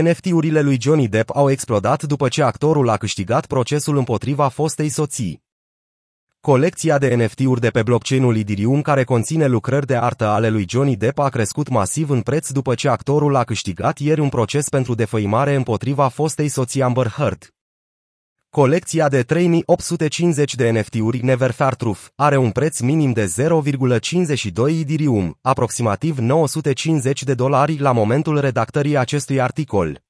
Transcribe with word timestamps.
NFT-urile 0.00 0.60
lui 0.60 0.78
Johnny 0.80 1.08
Depp 1.08 1.30
au 1.34 1.50
explodat 1.50 2.02
după 2.02 2.28
ce 2.28 2.42
actorul 2.42 2.88
a 2.88 2.96
câștigat 2.96 3.46
procesul 3.46 3.96
împotriva 3.96 4.48
fostei 4.48 4.88
soții. 4.88 5.42
Colecția 6.40 6.98
de 6.98 7.14
NFT-uri 7.14 7.60
de 7.60 7.70
pe 7.70 7.82
blockchain-ul 7.82 8.36
Ethereum 8.36 8.82
care 8.82 9.04
conține 9.04 9.46
lucrări 9.46 9.86
de 9.86 9.96
artă 9.96 10.26
ale 10.26 10.48
lui 10.48 10.66
Johnny 10.68 10.96
Depp 10.96 11.18
a 11.18 11.28
crescut 11.28 11.68
masiv 11.68 12.10
în 12.10 12.20
preț 12.20 12.50
după 12.50 12.74
ce 12.74 12.88
actorul 12.88 13.36
a 13.36 13.44
câștigat 13.44 13.98
ieri 13.98 14.20
un 14.20 14.28
proces 14.28 14.68
pentru 14.68 14.94
defăimare 14.94 15.54
împotriva 15.54 16.08
fostei 16.08 16.48
soții 16.48 16.82
Amber 16.82 17.06
Heard. 17.08 17.54
Colecția 18.54 19.08
de 19.08 19.22
3850 19.22 20.54
de 20.54 20.70
NFT-uri 20.70 21.24
Neverfair 21.24 21.74
Truth 21.74 22.00
are 22.14 22.36
un 22.36 22.50
preț 22.50 22.80
minim 22.80 23.12
de 23.12 23.24
0,52 23.24 24.80
Ethereum, 24.80 25.38
aproximativ 25.40 26.18
950 26.18 27.22
de 27.22 27.34
dolari 27.34 27.78
la 27.78 27.92
momentul 27.92 28.40
redactării 28.40 28.96
acestui 28.96 29.40
articol. 29.40 30.02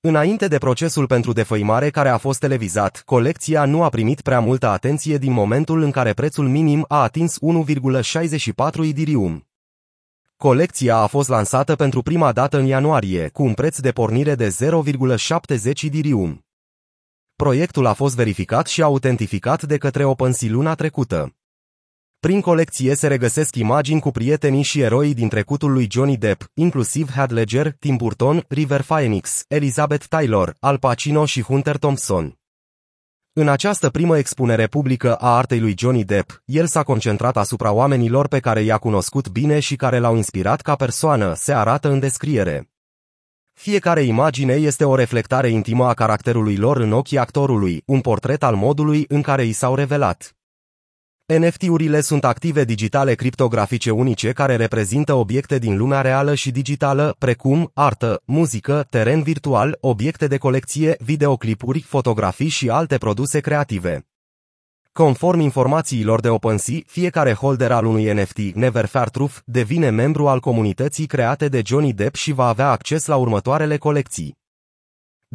Înainte 0.00 0.48
de 0.48 0.58
procesul 0.58 1.06
pentru 1.06 1.32
defăimare 1.32 1.90
care 1.90 2.08
a 2.08 2.16
fost 2.16 2.40
televizat, 2.40 3.02
colecția 3.04 3.64
nu 3.64 3.82
a 3.82 3.88
primit 3.88 4.20
prea 4.20 4.40
multă 4.40 4.66
atenție 4.68 5.18
din 5.18 5.32
momentul 5.32 5.82
în 5.82 5.90
care 5.90 6.12
prețul 6.12 6.48
minim 6.48 6.84
a 6.88 7.02
atins 7.02 7.38
1,64 7.38 8.88
Ethereum. 8.88 9.46
Colecția 10.36 10.96
a 10.96 11.06
fost 11.06 11.28
lansată 11.28 11.74
pentru 11.74 12.02
prima 12.02 12.32
dată 12.32 12.58
în 12.58 12.66
ianuarie, 12.66 13.28
cu 13.28 13.42
un 13.42 13.52
preț 13.52 13.78
de 13.78 13.90
pornire 13.90 14.34
de 14.34 14.48
0,70 14.48 15.82
Ethereum. 15.82 16.43
Proiectul 17.44 17.86
a 17.86 17.92
fost 17.92 18.16
verificat 18.16 18.66
și 18.66 18.82
autentificat 18.82 19.62
de 19.62 19.76
către 19.76 20.04
OpenSea 20.04 20.48
luna 20.50 20.74
trecută. 20.74 21.36
Prin 22.20 22.40
colecție 22.40 22.94
se 22.94 23.06
regăsesc 23.06 23.56
imagini 23.56 24.00
cu 24.00 24.10
prietenii 24.10 24.62
și 24.62 24.80
eroii 24.80 25.14
din 25.14 25.28
trecutul 25.28 25.72
lui 25.72 25.88
Johnny 25.90 26.16
Depp, 26.16 26.50
inclusiv 26.54 27.10
Heath 27.10 27.32
Ledger, 27.32 27.72
Tim 27.72 27.96
Burton, 27.96 28.44
River 28.48 28.82
Phoenix, 28.82 29.44
Elizabeth 29.48 30.06
Taylor, 30.08 30.56
Al 30.60 30.78
Pacino 30.78 31.24
și 31.24 31.42
Hunter 31.42 31.76
Thompson. 31.76 32.38
În 33.32 33.48
această 33.48 33.90
primă 33.90 34.18
expunere 34.18 34.66
publică 34.66 35.14
a 35.14 35.36
artei 35.36 35.60
lui 35.60 35.74
Johnny 35.78 36.04
Depp, 36.04 36.42
el 36.44 36.66
s-a 36.66 36.82
concentrat 36.82 37.36
asupra 37.36 37.72
oamenilor 37.72 38.28
pe 38.28 38.40
care 38.40 38.60
i-a 38.60 38.78
cunoscut 38.78 39.28
bine 39.28 39.60
și 39.60 39.76
care 39.76 39.98
l-au 39.98 40.16
inspirat 40.16 40.60
ca 40.60 40.74
persoană, 40.74 41.34
se 41.34 41.52
arată 41.52 41.88
în 41.90 41.98
descriere. 41.98 42.73
Fiecare 43.54 44.02
imagine 44.02 44.52
este 44.52 44.84
o 44.84 44.94
reflectare 44.94 45.48
intimă 45.48 45.86
a 45.86 45.94
caracterului 45.94 46.56
lor 46.56 46.76
în 46.76 46.92
ochii 46.92 47.18
actorului, 47.18 47.82
un 47.86 48.00
portret 48.00 48.42
al 48.42 48.54
modului 48.54 49.04
în 49.08 49.22
care 49.22 49.44
i 49.44 49.52
s-au 49.52 49.74
revelat. 49.74 50.36
NFT-urile 51.26 52.00
sunt 52.00 52.24
active 52.24 52.64
digitale 52.64 53.14
criptografice 53.14 53.90
unice 53.90 54.32
care 54.32 54.56
reprezintă 54.56 55.12
obiecte 55.12 55.58
din 55.58 55.76
lumea 55.76 56.00
reală 56.00 56.34
și 56.34 56.50
digitală, 56.50 57.16
precum 57.18 57.70
artă, 57.74 58.22
muzică, 58.24 58.86
teren 58.90 59.22
virtual, 59.22 59.78
obiecte 59.80 60.26
de 60.26 60.36
colecție, 60.36 60.96
videoclipuri, 60.98 61.80
fotografii 61.80 62.48
și 62.48 62.68
alte 62.68 62.98
produse 62.98 63.40
creative. 63.40 64.06
Conform 64.98 65.40
informațiilor 65.40 66.20
de 66.20 66.28
OpenSea, 66.28 66.78
fiecare 66.86 67.32
holder 67.32 67.72
al 67.72 67.84
unui 67.84 68.12
NFT 68.12 68.38
Never 68.38 68.86
Fair 68.86 69.08
Truth 69.08 69.34
devine 69.44 69.90
membru 69.90 70.28
al 70.28 70.40
comunității 70.40 71.06
create 71.06 71.48
de 71.48 71.62
Johnny 71.64 71.92
Depp 71.92 72.14
și 72.14 72.32
va 72.32 72.48
avea 72.48 72.70
acces 72.70 73.06
la 73.06 73.16
următoarele 73.16 73.76
colecții. 73.76 74.36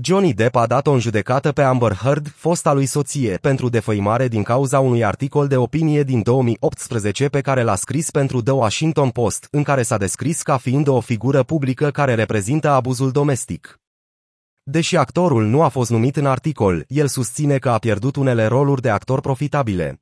Johnny 0.02 0.34
Depp 0.34 0.56
a 0.56 0.66
dat-o 0.66 0.92
în 0.92 1.00
judecată 1.00 1.52
pe 1.52 1.62
Amber 1.62 1.94
Heard, 1.94 2.34
fosta 2.36 2.74
lui 2.74 2.86
soție, 2.86 3.38
pentru 3.38 3.70
defăimare 3.70 4.28
din 4.28 4.44
cauza 4.44 4.80
unui 4.80 5.04
articol 5.04 5.48
de 5.48 5.58
opinie 5.58 6.04
din 6.04 6.22
2018 6.22 7.28
pe 7.28 7.42
care 7.42 7.62
l-a 7.62 7.76
scris 7.76 8.12
pentru 8.12 8.42
The 8.42 8.54
Washington 8.54 9.10
Post, 9.10 9.48
în 9.52 9.64
care 9.64 9.84
s-a 9.84 9.98
descris 9.98 10.42
ca 10.42 10.58
fiind 10.58 10.88
o 10.88 11.00
figură 11.00 11.44
publică 11.44 11.90
care 11.90 12.14
reprezintă 12.14 12.70
abuzul 12.70 13.12
domestic. 13.12 13.80
Deși 14.72 14.96
actorul 14.98 15.46
nu 15.46 15.62
a 15.62 15.68
fost 15.68 15.90
numit 15.90 16.16
în 16.16 16.26
articol, 16.26 16.84
el 16.88 17.08
susține 17.08 17.58
că 17.58 17.70
a 17.70 17.78
pierdut 17.78 18.16
unele 18.16 18.46
roluri 18.46 18.82
de 18.82 18.90
actor 18.90 19.22
profitabile. 19.22 20.02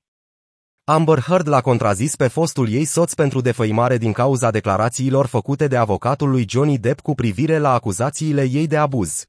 Amber 0.83 1.19
Heard 1.19 1.47
l-a 1.47 1.61
contrazis 1.61 2.16
pe 2.16 2.28
fostul 2.28 2.69
ei 2.69 2.85
soț 2.85 3.13
pentru 3.13 3.41
defăimare 3.41 3.97
din 3.97 4.11
cauza 4.11 4.51
declarațiilor 4.51 5.25
făcute 5.25 5.67
de 5.67 5.77
avocatul 5.77 6.29
lui 6.29 6.45
Johnny 6.50 6.77
Depp 6.77 7.00
cu 7.00 7.16
privire 7.16 7.57
la 7.57 7.73
acuzațiile 7.73 8.44
ei 8.44 8.67
de 8.67 8.77
abuz. 8.77 9.25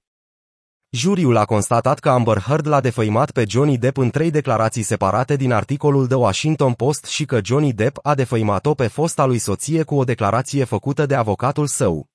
Juriul 0.91 1.37
a 1.37 1.45
constatat 1.45 1.99
că 1.99 2.11
Amber 2.11 2.39
Heard 2.39 2.67
l-a 2.67 2.81
defăimat 2.81 3.31
pe 3.31 3.45
Johnny 3.49 3.79
Depp 3.79 3.97
în 3.97 4.11
trei 4.11 4.31
declarații 4.31 4.83
separate 4.83 5.37
din 5.37 5.53
articolul 5.53 6.07
The 6.07 6.17
Washington 6.17 6.73
Post 6.73 7.05
și 7.05 7.25
că 7.25 7.41
Johnny 7.45 7.73
Depp 7.73 7.99
a 8.03 8.15
defăimat-o 8.15 8.75
pe 8.75 8.87
fosta 8.87 9.25
lui 9.25 9.39
soție 9.39 9.83
cu 9.83 9.95
o 9.95 10.05
declarație 10.05 10.65
făcută 10.65 11.07
de 11.07 11.15
avocatul 11.15 11.67
său. 11.67 12.09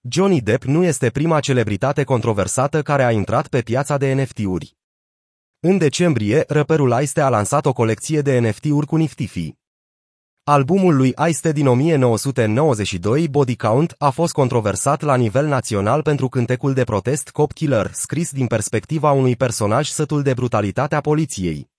Johnny 0.00 0.40
Depp 0.40 0.62
nu 0.62 0.84
este 0.84 1.10
prima 1.10 1.40
celebritate 1.40 2.04
controversată 2.04 2.82
care 2.82 3.04
a 3.04 3.10
intrat 3.10 3.48
pe 3.48 3.60
piața 3.60 3.96
de 3.96 4.12
NFT-uri. 4.12 4.76
În 5.60 5.78
decembrie, 5.78 6.44
răperul 6.48 7.02
Ice 7.02 7.20
a 7.20 7.28
lansat 7.28 7.66
o 7.66 7.72
colecție 7.72 8.20
de 8.20 8.38
NFT-uri 8.38 8.86
cu 8.86 8.96
Niftifi. 8.96 9.52
Albumul 10.44 10.96
lui 10.96 11.14
Ice 11.28 11.52
din 11.52 11.66
1992, 11.66 13.28
Body 13.28 13.56
Count, 13.56 13.94
a 13.98 14.10
fost 14.10 14.32
controversat 14.32 15.02
la 15.02 15.16
nivel 15.16 15.46
național 15.46 16.02
pentru 16.02 16.28
cântecul 16.28 16.72
de 16.72 16.84
protest 16.84 17.30
Cop 17.30 17.52
Killer, 17.52 17.90
scris 17.92 18.32
din 18.32 18.46
perspectiva 18.46 19.12
unui 19.12 19.36
personaj 19.36 19.88
sătul 19.88 20.22
de 20.22 20.34
brutalitatea 20.34 21.00
poliției. 21.00 21.70